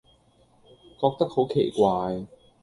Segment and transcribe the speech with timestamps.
[0.99, 2.25] 覺得好奇怪